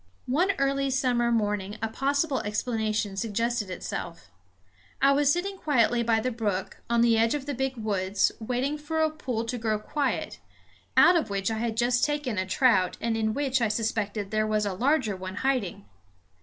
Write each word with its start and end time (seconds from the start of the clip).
One 0.25 0.53
early 0.57 0.89
summer 0.89 1.31
morning 1.31 1.77
a 1.79 1.87
possible 1.87 2.39
explanation 2.39 3.15
suggested 3.15 3.69
itself. 3.69 4.31
I 4.99 5.11
was 5.11 5.31
sitting 5.31 5.57
quietly 5.57 6.01
by 6.01 6.19
the 6.19 6.31
brook, 6.31 6.81
on 6.89 7.01
the 7.01 7.19
edge 7.19 7.35
of 7.35 7.45
the 7.45 7.53
big 7.53 7.77
woods, 7.77 8.31
waiting 8.39 8.79
for 8.79 8.99
a 9.01 9.11
pool 9.11 9.45
to 9.45 9.59
grow 9.59 9.77
quiet, 9.77 10.39
out 10.97 11.15
of 11.15 11.29
which 11.29 11.51
I 11.51 11.59
had 11.59 11.77
just 11.77 12.03
taken 12.03 12.39
a 12.39 12.47
trout 12.47 12.97
and 12.99 13.15
in 13.15 13.35
which 13.35 13.61
I 13.61 13.67
suspected 13.67 14.31
there 14.31 14.47
was 14.47 14.65
a 14.65 14.73
larger 14.73 15.15
one 15.15 15.35
hiding. 15.35 15.85